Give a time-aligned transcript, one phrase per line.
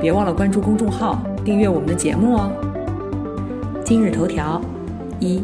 [0.00, 2.52] 别忘了关注公众号，订阅我们的节目哦。
[3.82, 4.60] 今日头条：
[5.20, 5.42] 一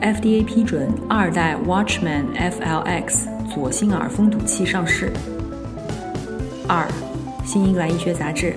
[0.00, 5.12] ，FDA 批准二代 Watchman FLX 左心耳封堵器上市。
[6.68, 6.86] 二，
[7.44, 8.54] 新英格兰医学杂志，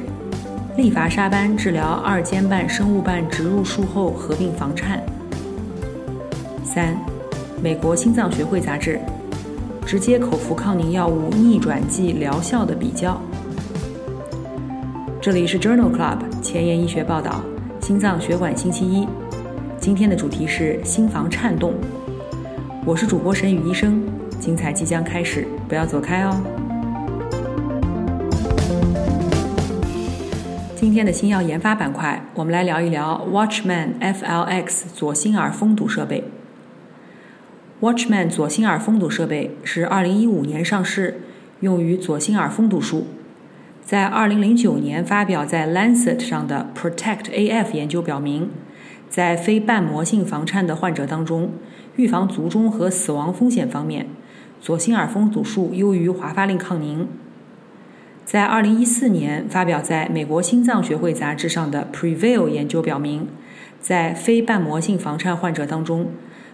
[0.77, 5.01] 利伐沙班治疗二尖瓣生物瓣植入术后合并房颤。
[6.63, 6.95] 三，
[7.63, 8.99] 美国心脏学会杂志，
[9.87, 13.19] 直接口服抗凝药物逆转剂疗效的比较。
[15.21, 17.43] 这里是 Journal Club 前沿医学报道，
[17.79, 19.07] 心脏血管星期一。
[19.79, 21.75] 今天的主题是心房颤动。
[22.87, 24.01] 我是主播沈宇医生，
[24.39, 26.41] 精彩即将开始，不要走开哦。
[30.75, 36.23] 今天的新药研发板块，我们来聊一聊 Watchman FLX 左心耳封堵设备。
[37.79, 41.21] Watchman 左心耳封堵设备是2015年上市，
[41.59, 43.05] 用于左心耳封堵术。
[43.83, 48.49] 在2009年发表在《Lancet》上的 Protect AF 研究表明，
[49.09, 51.51] 在非瓣膜性房颤的患者当中，
[51.97, 54.07] 预防卒中和死亡风险方面，
[54.61, 57.07] 左心耳封堵术优于华发令抗凝。
[58.23, 63.27] 在2014年发表在美国心脏学会杂志上的 Prevail 研究表明，
[63.81, 66.07] 在非瓣膜性房颤患者当中，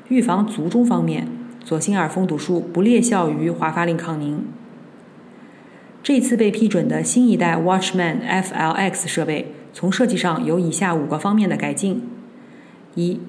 [0.07, 1.27] 预防卒中方面，
[1.63, 4.43] 左心耳封堵术不劣效于华发令抗凝。
[6.07, 12.01] 这次被批准的新一代 Watchman FLX 设备，从设计上有以下五个方面的改进：
[12.95, 13.19] 一、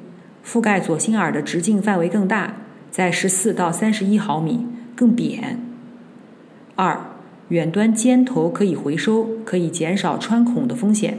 [0.47, 2.55] 覆盖左心耳的直径范围更大，
[2.89, 4.65] 在十四到三十一毫米，
[4.95, 5.57] 更扁；
[6.77, 7.01] 二、
[7.49, 11.15] 远端尖头可以回收，可以减少穿孔的风险；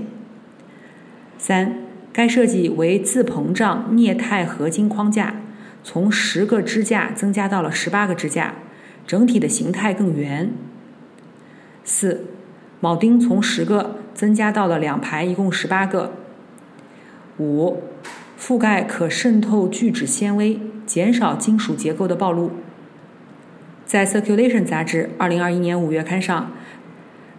[1.37, 1.75] 三、
[2.13, 5.35] 该设计为自膨胀镍钛合金框架，
[5.83, 8.53] 从十个支架增加到了十八个支架，
[9.05, 10.53] 整体的形态更圆。
[11.91, 12.23] 四，
[12.81, 16.11] 铆钉从十个增加到了两排，一共十八个。
[17.39, 17.81] 五，
[18.39, 22.51] 覆盖可渗透聚酯纤维，减少金属结构的暴露。
[23.87, 26.51] 在《Circulation》杂志二零二一年五月刊上，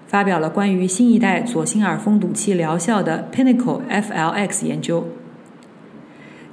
[0.09, 5.07] 发表了关于新一代左心耳封堵器疗效的 Pinnacle FLX 研究。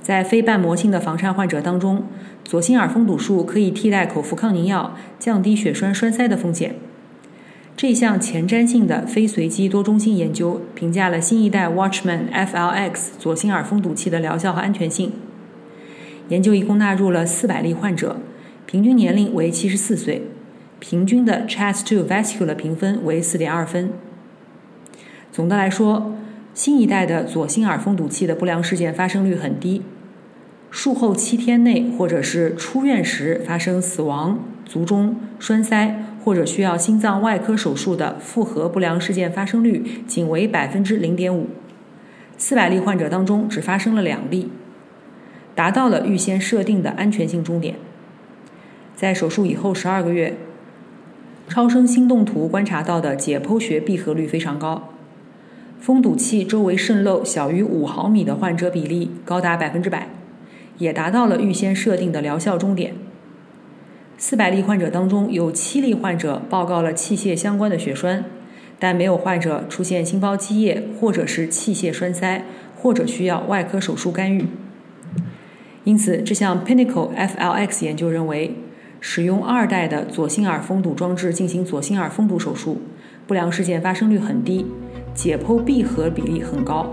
[0.03, 2.03] 在非瓣膜性的房颤患者当中，
[2.46, 6.75] 左心耳封堵术可以替代口服抗凝药，降低血栓栓塞的风险。
[7.78, 15.12] 这项前瞻性的非随机多中心研究评价了新一代 Watchman FLX 左心耳封堵器的疗效和安全性。
[16.30, 18.18] 研究一共纳入了四百例患者，
[18.66, 20.24] 平均年龄为七十四岁，
[20.80, 23.92] 平均的 Chest2 Vascular 评分为四点二分。
[25.32, 26.16] 总的来说，
[26.56, 29.84] 新一代的左心耳封堵器的不良事件发生率很低，
[30.72, 36.06] 术后七天内或者是出院时发生死亡、卒中、栓塞。
[36.28, 41.48] 或者需要心脏外科手术的复合不良事件发生率仅为百分之零点五，
[42.38, 44.52] 四百例患者当中只发生了两例，
[45.56, 47.76] 达到了预先设定的安全性终点。
[48.94, 50.36] 在手术以后十二个月，
[51.48, 54.90] 超声心动图观察到的解剖学闭合率非常高，
[55.80, 60.10] 封堵器周围渗漏小于五毫米的患者比例高达百分之百，
[60.78, 62.94] 也达到了预先设定的疗效终点。
[64.20, 68.26] 四百例患者当中，有七例患者报告了器械相关的血栓，
[68.80, 72.44] 但没有患者出现心包积液或者是器械栓塞，
[72.76, 74.48] 或者需要外科手术干预。
[75.84, 78.56] 因此，这项 Pinnacle FLX 研究认为，
[79.00, 82.81] 使用二代的左心耳封堵装置进行左心耳封堵手术，
[83.28, 84.66] 不良事件发生率很低，
[85.13, 86.92] 解剖闭合比例很高。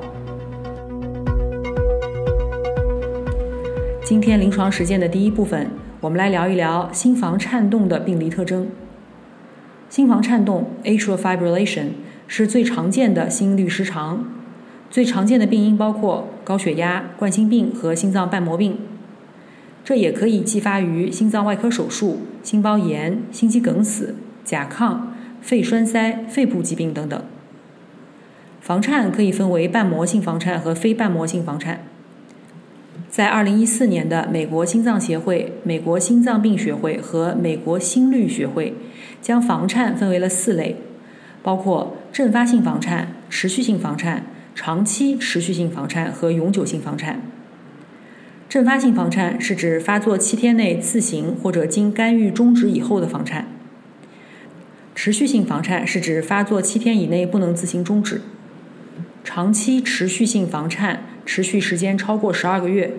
[4.02, 5.66] 今天临床实践的第一部分。
[6.04, 8.68] 我们来聊一聊心房颤动的病理特征。
[9.88, 11.86] 心房颤动 （atrial fibrillation）
[12.28, 14.22] 是最常见的心律失常，
[14.90, 18.76] 最常见的病因包括高血压、冠心病和心脏瓣膜病。
[19.82, 24.14] 这也可以继发于心脏外科手术、心包炎、心肌梗死、
[24.44, 24.98] 甲亢、
[25.40, 27.24] 肺栓塞、肺部疾病等等。
[28.60, 31.86] 房颤可以分为瓣膜性房颤和非瓣膜性房颤。
[33.14, 38.74] 在二零一四年的美国心脏协会、美国心脏病学会和美国心律学会，
[39.22, 40.74] 将房颤分为了四类，
[41.40, 44.26] 包括阵发性房颤、持续性房颤、
[44.56, 47.22] 长期持续性房颤和永久性房颤。
[48.48, 53.46] 阵发性房颤是指发作七天内自行或者经干预终止以后的房颤。
[54.96, 58.22] 持续性房颤是指发作七天以内不能自行终止。
[59.22, 62.92] 长期持续性房颤持续时间超过十二个月。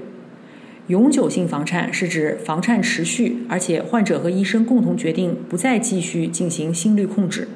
[0.87, 7.47] 永久性房颤是指房颤持续，而且患者和医生共同决定不再继续进行心率控制。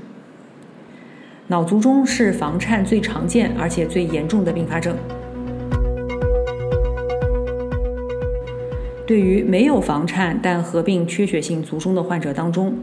[1.47, 4.95] 脑卒中是房颤最常见而且最严重的并发症。
[9.05, 12.77] 对于没有房颤但合并缺血性卒中的患者当中，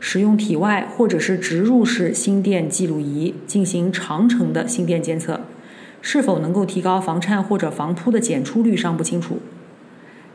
[0.00, 5.40] 使用体外或者是植入式心电记录仪进行长程的心电监测，
[6.06, 9.40] 是否能够提高房颤或者房扑的检出率尚不清楚。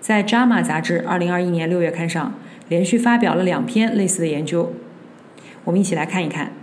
[0.02, 2.34] 在《JAMA》杂志2021年6月刊上，
[2.68, 4.74] 连续发表了两篇类似的研究，
[5.66, 6.54] 我们一起来看一看。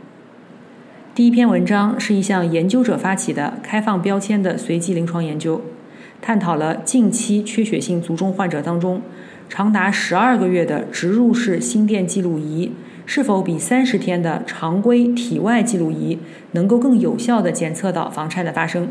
[1.15, 5.63] 第一篇文章是一项研究者发起的开放标签的随机临床研究。
[6.21, 9.03] 探讨了近期缺血性卒中患者当中，
[9.49, 12.73] 长达十二个月的植入式心电记录仪
[13.07, 16.19] 是否比三十天的常规体外记录仪
[16.53, 18.89] 能够更有效地检测到房颤的发生。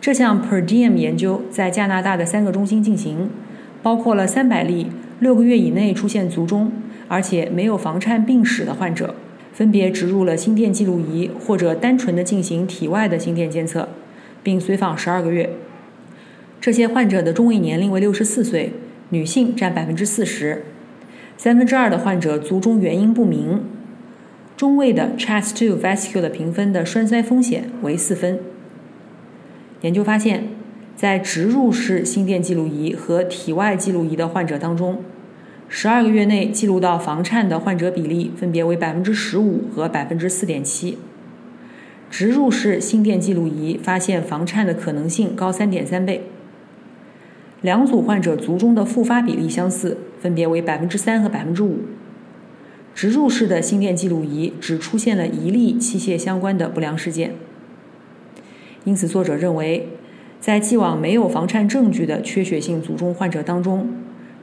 [0.00, 3.30] 这项 Per Diem 研究在加拿大的三个中心进行，
[3.82, 4.88] 包括了三百例
[5.20, 6.70] 六个月以内出现卒中
[7.08, 9.14] 而且没有房颤病史的患者，
[9.52, 13.88] 分别植入了心电记录仪或者单纯的进行体外的心电监测，
[14.42, 15.50] 并随访十二个月。
[16.60, 18.72] 这些患者的中位年龄为六十四岁，
[19.10, 20.64] 女性占百分之四十，
[21.38, 23.62] 三分之二的患者卒中原因不明，
[24.56, 28.40] 中位的 CHA2 vascular 评分的栓塞风险为四分。
[29.82, 30.48] 研究发现，
[30.96, 35.00] 在植入式心电记录仪和体外记录仪的患者当中，
[35.68, 40.98] 十二个月内记录到房颤的患者比例分别为百分之十五和百分之四点七。
[42.10, 46.24] 植入式心电记录仪发现房颤的可能性高三点三倍。
[47.60, 51.78] 两组患者卒中的复发比例相似，分别为百分之三和百分之五。
[52.94, 57.34] 植入式的心电记录仪只出现了一例器械相关的不良事件。
[58.84, 59.88] 因此，作者认为，
[60.40, 63.88] 在既往没有房颤证据的缺血性卒中患者当中，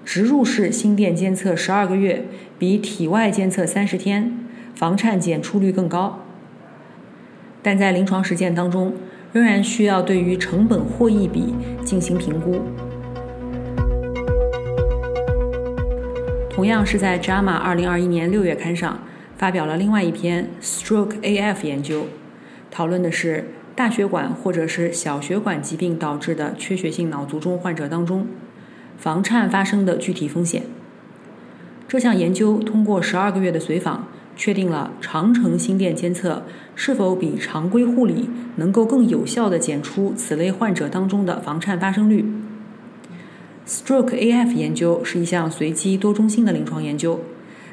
[0.04, 2.26] 植入式心电监测十二个月
[2.60, 4.38] 比体外监测三十天
[4.76, 6.20] 房颤检出率更高。
[7.64, 8.94] 但在临床实践当中，
[9.34, 12.62] 仍然需要对于成本获益比进行评估。
[16.56, 17.44] 同样是在《JAMA》
[17.76, 18.98] 2021年6月刊上
[19.38, 22.06] 发表了另外一篇 Stroke AF 研究，
[22.72, 28.26] 讨论的是大血管或者是小血管疾病导致的缺血性脑卒中患者当中
[28.98, 30.64] 房颤发生的具体风险。
[31.90, 34.08] 这项研究通过12个月的随访，
[34.38, 36.44] 确定了长程心电监测
[36.74, 42.24] 是否比常规护理能够更有效地检出此类患者当中的房颤发生率。
[43.68, 47.20] Stroke AF 研究是一项随机多中心的临床研究，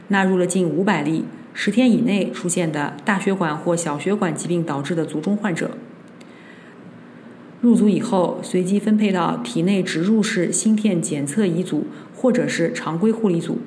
[0.09, 5.73] 纳入了近五百例十天以内出现的大血管或小血管疾病导致的卒中患者。
[7.61, 11.87] 入组以后，随机分配到体内植入式心电检测仪组
[12.17, 13.59] 或者是常规护理组。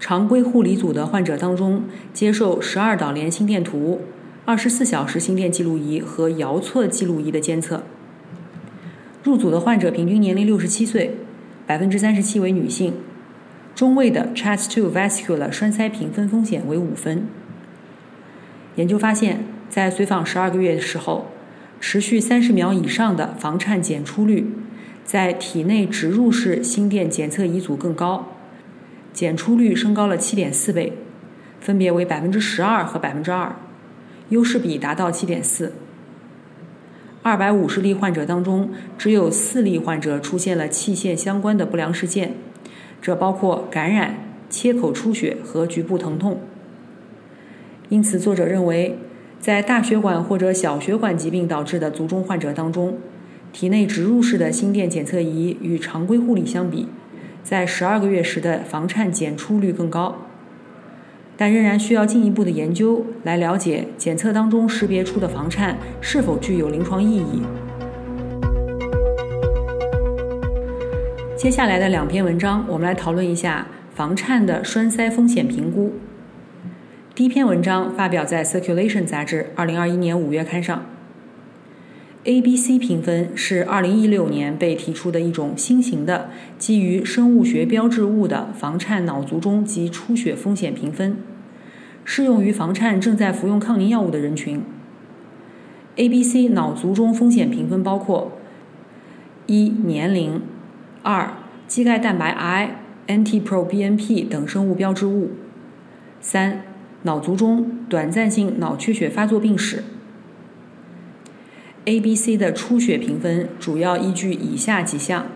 [0.00, 4.00] 常规护理组的患者当中，接受十二导联心电图、
[4.44, 7.84] 二十四小时心电记录仪和遥测记录仪的监测。
[9.22, 11.14] 入组的患者平均年龄六十七岁，
[11.66, 12.94] 百分之三十七为女性，
[13.74, 17.26] 中位的 CHAT2 vascular 栓塞评分风险为五分。
[18.76, 21.26] 研究发现，在随访十二个月的时候，
[21.80, 24.50] 持续三十秒以上的房颤检出率，
[25.04, 28.28] 在体内植入式心电检测仪组更高，
[29.12, 30.94] 检出率升高了七点四倍，
[31.60, 33.54] 分别为百分之十二和百分之二，
[34.30, 35.74] 优势比达到七点四。
[37.22, 42.32] 二百五十例患者当中，只有四例患者出现了器械相关的不良事件，
[43.02, 44.14] 这包括感染、
[44.48, 46.40] 切口出血和局部疼痛。
[47.90, 48.96] 因此，作者认为，
[49.38, 52.96] 在大血管或者小血管疾病导致的卒中患者当中，
[53.52, 56.88] 体内植入式的心电检测仪与常规护理相比，
[57.42, 60.16] 在十二个月时的房颤检出率更高。
[61.40, 67.40] 但仍然需要进一步的研究来了解检测当中识别出的房颤是否具有临床意义。
[71.34, 75.94] 接下来的两篇文章，我们来讨论一下房颤的栓塞风险评估。
[77.14, 80.84] 第一篇文章发表在《Circulation》杂志2021年5月刊上。
[82.24, 86.28] ABC 评分是2016年被提出的一种新型的
[86.58, 91.16] 基于生物学标志物的房颤脑卒中及出血风险评分。
[92.12, 94.64] 适用于房颤正在服用抗凝药物的人群。
[95.94, 98.32] A、B、C 脑卒中风险评分包括：
[99.46, 100.40] 一、年龄；
[101.04, 101.32] 二、
[101.68, 105.28] 肌钙蛋白 I、NT-proBNP 等生物标志物；
[106.20, 106.64] 三、
[107.02, 109.84] 脑卒中短暂性脑缺血发作病史。
[111.84, 115.26] A、B、C 的出血评分主要依据以下几项：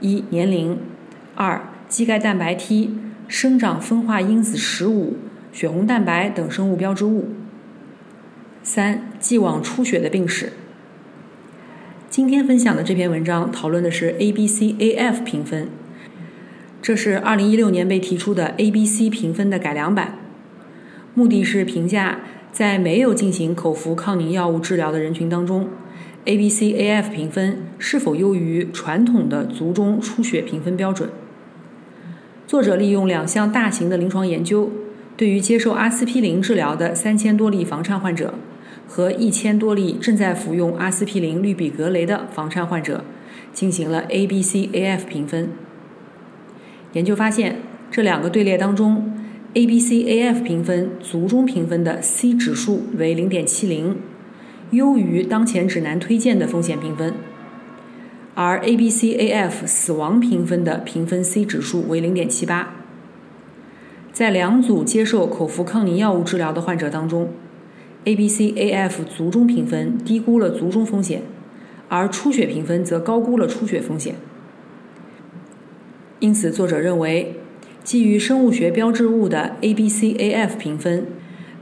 [0.00, 0.78] 一、年龄；
[1.36, 2.98] 二、肌钙蛋白 T、
[3.28, 5.16] 生长分化因子十五、
[5.52, 7.24] 血红蛋白等生物标志物；
[8.62, 10.52] 三、既往出血的病史。
[12.10, 15.68] 今天分享的这篇文章讨论的是 A、B、C、AF 评分，
[16.80, 20.18] 这是2016年被提出的 A、B、C 评分的改良版，
[21.14, 22.20] 目的是评价。
[22.50, 25.68] 在没有进行口服抗凝药物治疗的人群当中
[26.24, 31.10] ，A、B、C、AF 评分是否优于传统的卒中出血评分标准？
[32.46, 34.72] 作者利用两项大型的临床研究，
[35.18, 38.34] 对于接受阿司匹林治疗的三千多例房颤患者
[38.86, 43.04] 和一千多例正在服用阿司匹林氯吡格雷的房颤患者，
[43.52, 45.50] 进行了 A、B、C、AF 评分。
[46.92, 47.56] 研究发现，
[47.90, 49.12] 这两个队列当中。
[49.54, 53.96] A、B、C、AF 评分，卒中评分的 C 指数为零点七零，
[54.70, 57.14] 优于当前指南推荐的风险评分；
[58.34, 62.77] 而 A、B、C、AF 死亡评分的评分 C 指数为零点七八。
[64.18, 67.28] 在两组接受口服抗凝药物治疗的患者当中
[68.02, 71.22] ，A、B、C、AF 卒中评分低估了卒中风险，
[71.88, 74.16] 而出血评分则高估了出血风险。
[76.18, 77.36] 因此，作者认为。
[77.84, 81.06] 基于生物学标志物的 ABCAF 评分，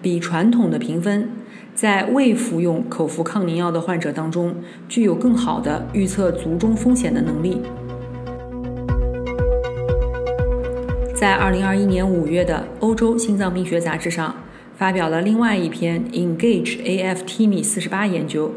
[0.00, 1.28] 比传统的评分
[1.74, 4.54] 在未服用口服抗凝药的患者当中
[4.88, 7.60] 具有更好的预测卒中风险的能力。
[11.26, 14.32] 在2021年5月的《欧洲心脏病学杂志》上，
[14.76, 18.54] 发表了另外一篇 Engage AF-TIMI 48研究，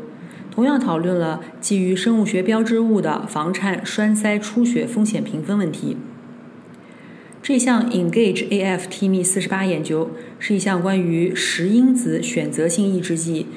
[0.52, 5.98] 同样讨论了基于生物学标志物的房颤栓塞出血风险评分问题。
[7.42, 13.48] 这项 Engage AFTMI 四十八研究是一项关于十因子选择性抑制剂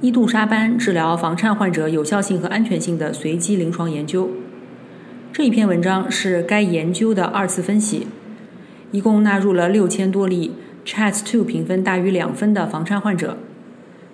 [0.00, 4.30] 伊度沙班治疗房颤患者有效性和安全性的随机临床研究。
[5.34, 8.06] 这一篇文章是该研究的二次分析，
[8.94, 10.52] 一共纳入了六千多例
[10.86, 13.36] CHATS-2 评分大于两分的房颤患者，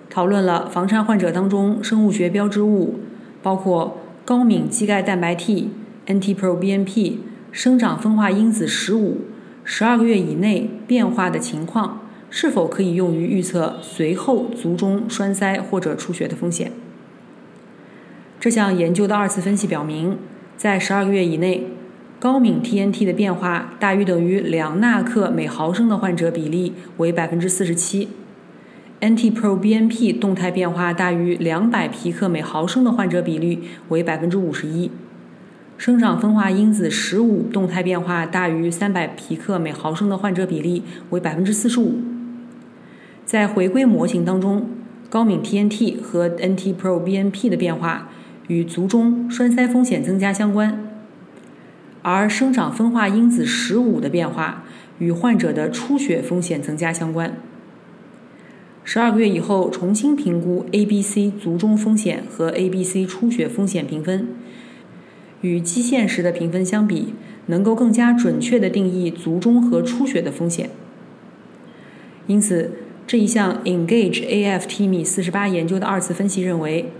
[0.09, 2.95] 讨论了房颤患者当中生物学标志物，
[3.43, 5.69] 包括高敏肌钙蛋白 T、
[6.07, 7.17] NT-proBNP。
[7.51, 9.17] 生长分化因子十五
[9.63, 11.99] 十二个月以内变化的情况，
[12.31, 16.71] 是否可以用于预测随后卒中栓塞或者出血的风险？
[18.39, 20.17] 这项研究的二次分析表明，
[20.57, 21.67] 在十二个月以内，
[22.21, 28.09] 高敏 TNT 的变化大于等于两纳克每毫升的患者比例为百分之四十七
[28.99, 34.91] ，NT-proBNP 动态变化大于两百皮克每毫升的患者比率为百分之五十一。
[35.79, 41.95] 生长分化因子十五动态变化大于三百皮克每毫升的患者比例为百分之四十五。
[43.25, 44.69] 在回归模型当中，
[45.09, 48.09] 高敏 TNT 和 NT-proBNP 的变化
[48.47, 50.90] 与卒中栓塞风险增加相关，
[52.01, 54.63] 而生长分化因子十五的变化
[54.99, 57.35] 与患者的出血风险增加相关。
[58.83, 64.27] 十二个月以后重新评估 ABC 卒中风险和 ABC 出血风险评分。
[65.41, 67.13] 与基线时的评分相比，
[67.47, 70.69] 能够更加准确地定义卒中和出血的风险。
[72.27, 72.71] 因此，
[73.07, 76.91] 这一项 Engage AF-TIMI 四十八研究的二次分析认为，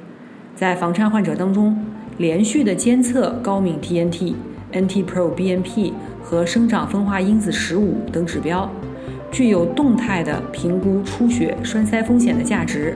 [0.55, 1.86] 在房颤患者当中，
[2.17, 4.34] 连续的监测高敏 TNT、
[4.73, 8.69] NT-proBNP 和生长分化因子十五等指标，
[9.31, 12.95] 具有动态的评估出血栓塞风险的价值。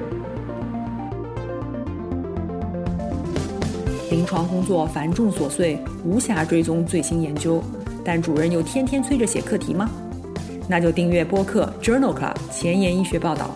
[4.11, 7.61] 临床工作繁重琐碎，无暇追踪最新研究，
[8.03, 9.89] 但主任又天天催着写课题吗？
[10.67, 13.55] 那就订阅播客 Journal Club 前沿医学报道，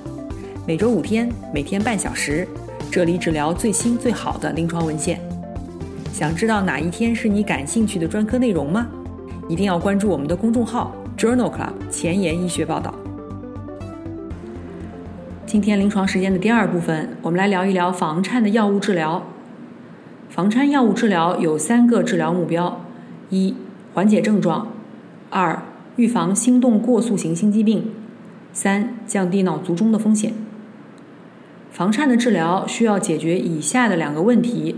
[0.68, 2.48] 每周五天，每天半小时，
[2.92, 5.29] 这里只聊最新最好的临床文献。
[6.12, 8.88] 想知道哪一天是你感兴趣的专科内容吗？
[9.48, 12.94] 一定要关注我们的公众号 Journal Club 前沿医学报道。
[15.46, 19.24] 今天临床时间的第二部分，我们来聊一聊房颤的药物治疗。
[20.30, 22.82] 房颤药物治疗有三个治疗目标：
[23.30, 23.56] 一、
[23.94, 24.68] 缓解症状；
[25.30, 25.62] 二、
[25.96, 27.82] 预防心动过速型心肌病；
[28.52, 30.34] 三、降低脑卒中的风险。
[31.72, 34.76] 房颤的治疗需要解决以下的两个问题：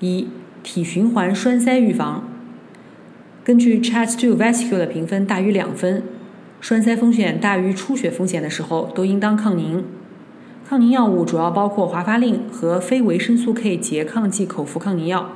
[0.00, 0.28] 一、
[0.62, 2.28] 体循环栓塞预防。
[3.44, 6.02] 根据 CHATS-2 Vascular 的评分大于两分，
[6.60, 9.84] 栓塞风险大于出血风险的时候，都应当抗凝。
[10.68, 15.30] 抗凝药物主要包括华发令和非维生素 K 拮抗剂口服抗凝药。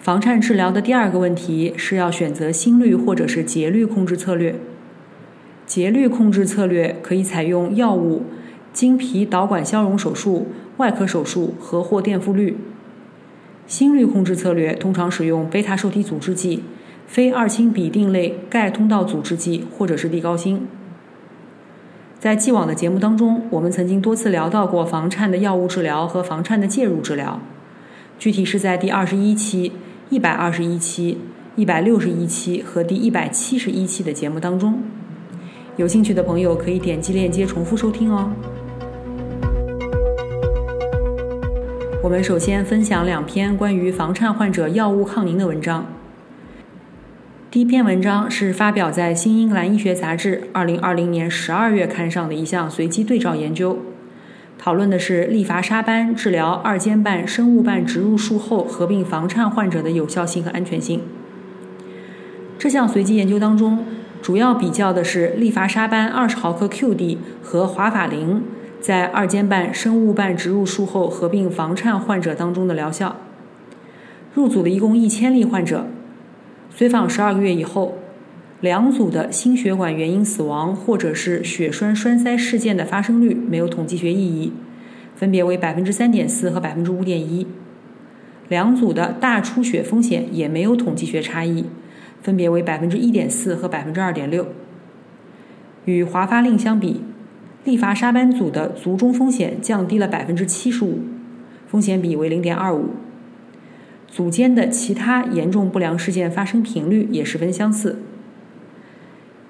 [0.00, 4.56] 房颤治疗的第二个问题是要选择心率或者是节律控制策略。
[5.64, 8.24] 节律控制策略可以采用药物、
[8.72, 12.56] 经皮导管消融手术、外科手术和或电复率。
[13.70, 16.64] 心率控制策略通常使用贝塔受体阻滞剂、
[17.06, 20.66] 非二氢吡啶类钙通道阻滞剂或者是地高辛。
[22.18, 27.40] 在既往的节目当中，我们曾经多次聊到过房颤的药物治疗和房颤的介入治疗，
[28.18, 29.70] 具体是在第二十一期、
[30.08, 31.18] 一百二十一期、
[31.54, 34.82] 一百六十一期和第一百七十一期的节目当中。
[35.76, 38.32] 有兴趣的朋友可以点击链接重复收听哦。
[42.02, 45.84] 我们首先分享两篇关于房颤患者药物抗凝的文章。
[47.50, 53.80] 第一篇文章是发表在《新英格兰医学杂志》二零二零年十二月刊上的一项随机对照研究，
[54.56, 61.02] 讨论的是利伐沙班治疗二尖瓣生物瓣植入术后合并房颤患者的有效性和安全性。
[62.58, 63.84] 这项随机研究当中，
[64.22, 68.42] 主要比较的是利伐沙班二十毫克 QD 和华法林
[68.80, 73.16] 在二尖瓣生物瓣植入术后合并房颤患者当中的疗效。
[74.34, 75.86] 入组的一共一千例患者。
[76.72, 77.98] 随访十二个月以后，
[78.60, 84.52] 两组的心血管原因死亡或者是血栓栓塞事件的发生率没有统计学意义，
[85.16, 87.46] 分别为百分之三点四和百分之五点一。
[88.48, 91.66] 两组的大出血风险也没有统计学差异，
[92.22, 94.46] 分别为百分之一点四和百分之二点六。
[95.84, 97.02] 与华发令相比，
[97.64, 101.00] 利伐沙班组的卒中风险降低了百分之七十五，
[101.68, 102.90] 风险比为零点二五。
[104.08, 108.00] 组间的其他严重不良事件发生频率也十分相似，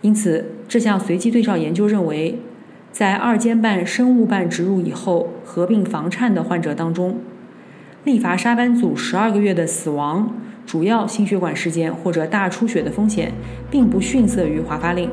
[0.03, 2.39] 因此这项随机对照研究认为，
[2.93, 7.21] 在二尖瓣生物瓣植入以后合并房颤的患者当中，
[8.05, 10.35] 利伐沙班组十二个月的死亡、
[10.67, 13.33] 主要心血管事件或者大出血的风险，
[13.71, 15.09] 并不逊色于华发令。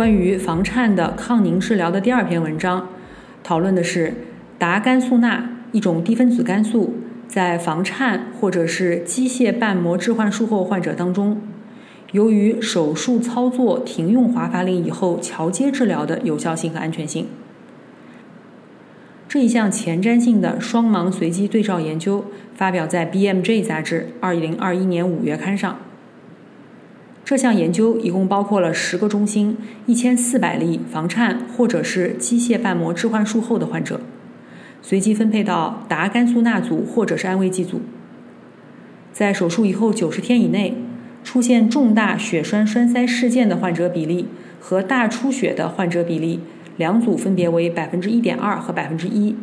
[0.00, 2.88] 关于房颤的抗凝治疗的第二篇文章，
[3.42, 4.14] 讨论的是。
[4.58, 6.94] 达肝素钠，一种低分子肝素，
[7.28, 11.42] 在房颤或者是机械瓣膜置换术后患者当中，
[12.12, 17.26] 由于手术操作停用华法令以后桥接治疗的有效性和安全性。
[19.28, 25.76] 这一项前瞻性的双盲随机对照研究发表在《BMJ》杂志二零二一年五月刊上。
[27.30, 34.00] 这项研究一共包括了十个中心、一千四百例房颤或者是机械瓣膜置换术后的患者。
[34.82, 37.82] 随机分配到达肝素钠组或者是安慰剂组。
[39.12, 40.74] 在手术以后九十天以内，
[41.22, 44.26] 出现重大血栓栓塞事件的患者比例
[44.58, 46.40] 和大出血的患者比例，
[46.76, 49.36] 两组分别为百分之一点二和百分之一。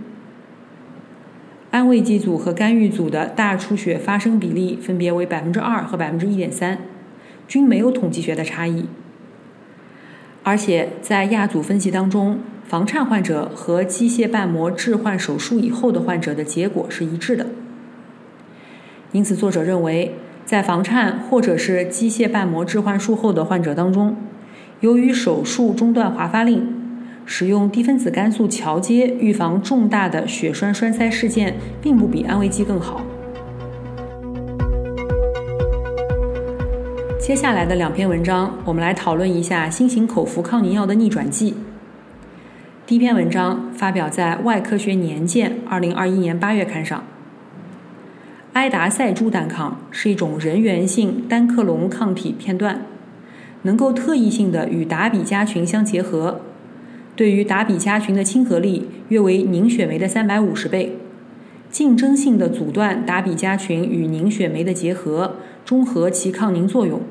[1.71, 6.79] 安慰剂组和干预组的大出血发生比例分别为百分之二和百分之一点三，
[7.47, 8.85] 均没有统计学的差异。
[10.43, 12.39] 而且在亚组分析当中。
[12.67, 17.47] 房颤患者和机械瓣膜置换手术以后的患者的结果是一致的，
[19.13, 24.17] 因此作者认为，在房颤或者是机械瓣膜置换术后的患者当中，
[24.81, 26.67] 由于手术中断华发令，
[27.25, 33.01] 使用低分子肝素桥接预防重大的血栓栓塞事件，并不比安慰剂更好。
[37.27, 41.55] 接下来的两篇文章，我们来讨论一下新型口服抗凝药的逆转剂。
[42.85, 47.03] 第一篇文章发表在《外科学年鉴》二零二一年八月刊上。
[48.53, 52.83] 埃达塞珠单抗是一种人源性单克隆抗体片段，
[53.63, 56.39] 能够特异性的与达比加群相结合，
[57.17, 60.97] 对于达比加群的亲和力约为凝血酶的三百五十倍，
[61.69, 65.35] 竞争性的阻断达比加群与凝血酶的结合，
[65.65, 67.01] 中和其抗凝作用。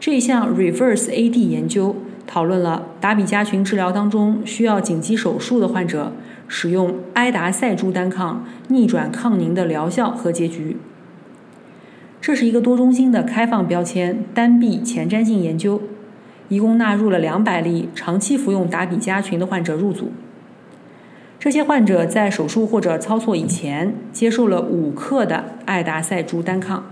[0.00, 1.96] 这项 Reverse AD 研究。
[2.30, 6.12] 讨论了达比加群治疗当中需要紧急手术的患者
[6.46, 10.76] 使用埃达塞珠单抗逆转抗凝的疗效和结局。
[12.20, 15.80] 这是一个多中心的开放标签单臂前瞻性研究，
[16.50, 20.12] 一共纳入了两百例长期服用达比加群的患者入组。
[21.38, 26.84] 这些患者在手术或者操作以前接受了五克的埃达塞珠单抗，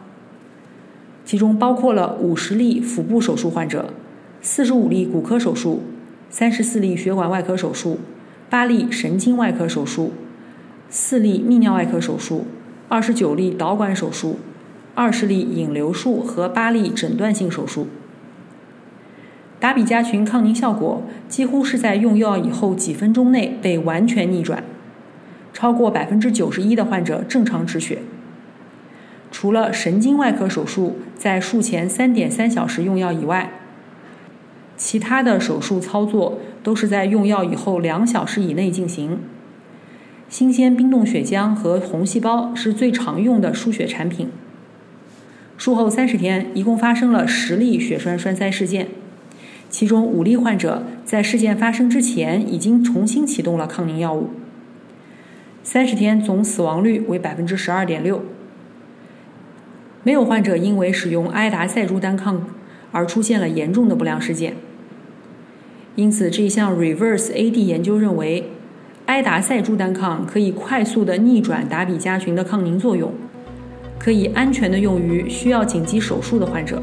[1.27, 3.91] 其中包括了五十例腹部手术患者。
[4.41, 5.83] 四十五例骨科手术，
[6.31, 7.99] 三十四例血管外科手术，
[8.49, 10.13] 八例神经外科手术，
[10.89, 12.47] 四例泌尿外科手术，
[12.89, 14.39] 二十九例导管手术，
[14.95, 17.89] 二十例引流术和八例诊断性手术。
[19.59, 24.63] 达比加群抗凝效果几乎是在用药以后几分钟内被完全逆转，
[25.53, 27.99] 超过百分之九十一的患者正常止血。
[29.33, 33.51] 除了神经外科手术在术前三点三小时用药以外，
[34.77, 39.19] 其他的手术操作都是在用药以后两小时以内进行。
[40.29, 44.31] 新鲜冰冻血浆和红细胞是最常用的输血产品。
[45.57, 48.89] 术后三十天，一共发生了十例血栓栓塞事件，
[49.71, 54.31] 其中五例患者在事件发生之前已经重新启动了抗凝药物。
[55.63, 58.23] 三十天总死亡率为百分之十二点六。
[60.07, 62.47] 没有患者因为使用埃达塞珠单抗
[62.93, 64.55] 而出现了严重的不良事件，
[65.97, 68.53] 因此这一项 Reverse AD 研究认为，
[69.07, 73.13] 埃达塞珠单抗可以快速的逆转达比加群的抗凝作用，
[73.99, 76.81] 可以安全的用于需要紧急手术的患者。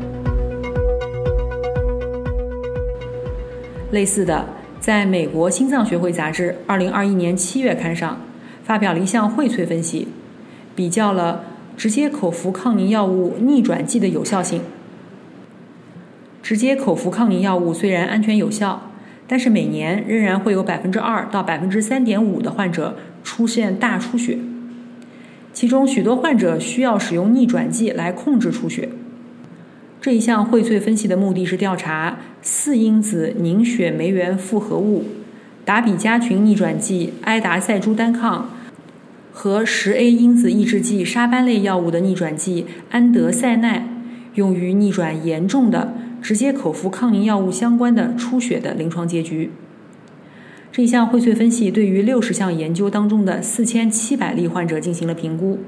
[3.91, 4.45] 类似的，
[4.81, 8.19] 在美国心脏学会杂志2021年7月刊上
[8.65, 10.09] 发表了一项荟萃分析，
[10.75, 11.45] 比较了。
[11.75, 14.62] 直接口服抗凝药物逆转剂的有效性。
[16.41, 18.91] 直接口服抗凝药物虽然安全有效，
[19.27, 24.38] 但是每年仍然会有百分之二到百分之三点五的患者出现大出血，
[25.53, 28.89] 其中许多患者需要使用逆转剂来控制出血。
[30.01, 35.05] 这一项荟萃分析的目的是调查四因子凝血酶原复合物
[35.63, 38.49] 达比加群逆转剂埃达塞珠单抗。
[39.34, 43.88] 和十 A 因子抑制剂沙班类药物的逆转剂安德塞奈，
[44.36, 49.50] 用于逆转严重的直接口服抗凝药物相关的出血的临床结局。
[50.72, 55.60] 这一项荟萃分析对于六十项研究当中的四千七百例患者进行了评估，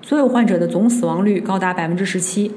[0.00, 2.52] 所有患者的总死亡率高达百分之十七，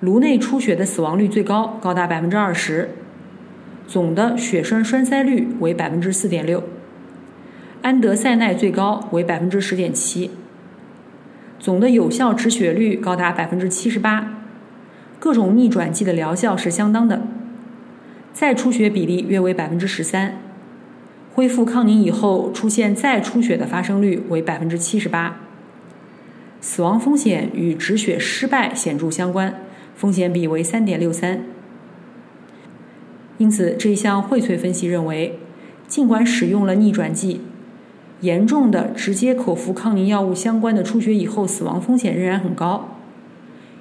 [0.00, 2.90] 颅内出血的死亡率最高，高达百分之二十，
[3.86, 6.62] 总的血栓栓塞率为百分之四点六。
[7.84, 10.30] 安德塞奈最高为百分之十点七，
[11.60, 14.38] 总的有效止血率高达百分之七十八，
[15.18, 17.20] 各种逆转剂的疗效是相当的，
[18.32, 20.38] 再出血比例约为百分之十三，
[21.34, 25.40] 恢复抗凝以后出现再出血的发生率为百分之七十八，
[26.62, 29.56] 死亡风险与止血失败显著相关，
[29.94, 31.44] 风险比为三点六三。
[33.36, 35.38] 因此，这一项荟萃分析认为，
[35.86, 37.42] 尽管使用了逆转剂。
[38.24, 42.96] 严重的直接口服抗凝药物相关的出血以后死亡风险仍然很高，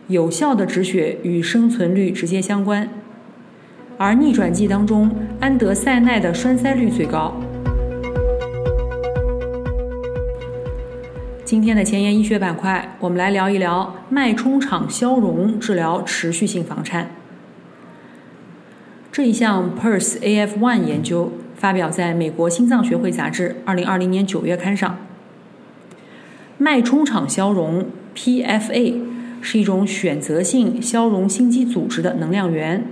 [0.08, 2.90] 有效的止血与生存率直接相关，
[3.98, 7.34] 而逆转剂当中安德塞奈的栓塞率最高。
[11.46, 17.12] 今天的前沿医学板块，我们来聊一聊脉冲场消融治疗持续性房颤。
[19.10, 21.32] 这一项 PERS AF1 研究。
[21.64, 24.98] 发表在美国心脏学会杂志二零二零年九月刊上。
[26.58, 28.96] 脉冲场消融 （PFA）
[29.40, 32.84] 是一种选择性消融心肌组织的能量源，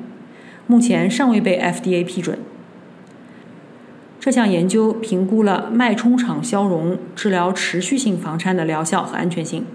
[0.67, 2.39] 目前尚未被 FDA 批准。
[4.21, 9.65] 这项研究评估了脉冲场消融治疗持续性房颤的疗效和安全性。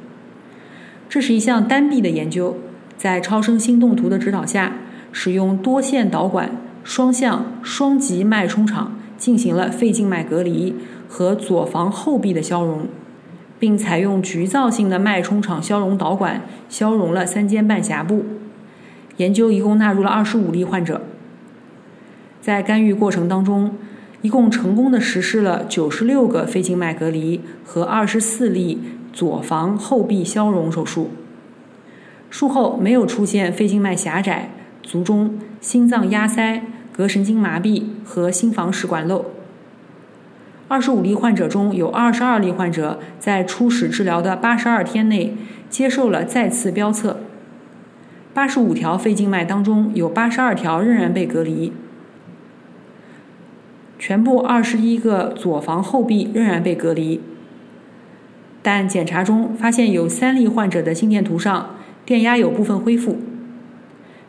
[1.10, 2.56] 这是一项单臂的研究，
[2.96, 4.72] 在超声心动图的指导下，
[5.12, 6.50] 使用多线导管。
[6.86, 10.72] 双向双极脉冲场进行了肺静脉隔离
[11.08, 12.86] 和左房后壁的消融，
[13.58, 18.24] 并采用局灶性的脉冲场消融导管消融了三尖瓣峡部。
[19.16, 21.02] 研究一共纳入了二十五例患者，
[22.40, 23.74] 在干预过程当中，
[24.22, 28.80] 一共成功的实施了九十六个肺静脉隔离和二十四例
[29.12, 31.10] 左房后壁消融手术。
[32.30, 34.50] 术后没有出现肺静脉狭窄、
[34.84, 36.62] 卒中、心脏压塞。
[36.96, 39.26] 膈神经麻痹和心房室管漏。
[40.68, 45.36] 二十五例患者中有二十二例患者在初始治疗的八十二天内
[45.68, 47.18] 接受了再次标测。
[48.34, 51.72] 八十五条肺静脉当中有八十二条仍然被隔离，
[53.98, 57.20] 全部二十一个左房后壁仍然被隔离，
[58.62, 63.16] 但检查中发现有三例患者的心电图上电压有部分恢复。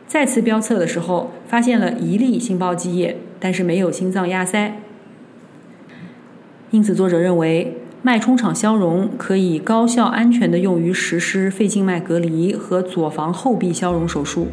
[0.08, 4.80] 再次标测的时候，发现了一例心包积液，但是没有心脏压塞。
[6.70, 14.48] 因此，作者认为脉冲场消融可以高效、安全的用于实施肺静脉隔离和左房后壁消融手术。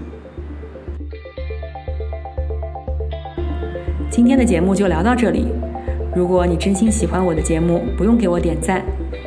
[4.10, 5.48] 今天的节目就聊到这里。
[6.14, 8.84] 如果你真心喜欢我的节目，不用给我点赞，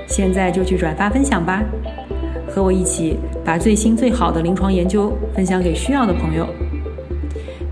[0.07, 1.63] 现在就去转发分享吧。
[2.59, 6.45] 和我一起把最新最好的临床研究分享给需要的朋友。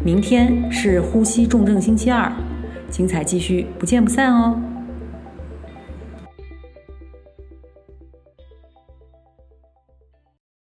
[0.04, 2.32] 明天是呼吸重症星期二，
[2.88, 4.56] 精彩继续，不见不散哦。